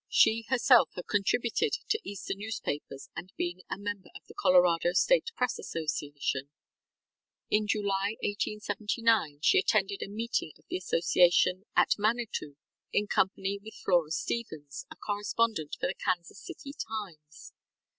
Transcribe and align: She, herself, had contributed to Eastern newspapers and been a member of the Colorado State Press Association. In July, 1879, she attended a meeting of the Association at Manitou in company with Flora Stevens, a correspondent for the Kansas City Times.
She, 0.09 0.45
herself, 0.49 0.89
had 0.95 1.05
contributed 1.05 1.73
to 1.89 1.99
Eastern 2.03 2.39
newspapers 2.39 3.09
and 3.15 3.31
been 3.37 3.61
a 3.69 3.77
member 3.77 4.09
of 4.15 4.25
the 4.25 4.33
Colorado 4.33 4.93
State 4.93 5.29
Press 5.35 5.59
Association. 5.59 6.49
In 7.51 7.67
July, 7.67 8.15
1879, 8.23 9.41
she 9.43 9.59
attended 9.59 10.01
a 10.01 10.07
meeting 10.07 10.53
of 10.57 10.65
the 10.67 10.77
Association 10.77 11.65
at 11.75 11.99
Manitou 11.99 12.55
in 12.91 13.05
company 13.05 13.59
with 13.63 13.75
Flora 13.75 14.09
Stevens, 14.09 14.87
a 14.89 14.95
correspondent 14.95 15.75
for 15.79 15.85
the 15.85 15.93
Kansas 15.93 16.39
City 16.41 16.73
Times. 16.73 17.53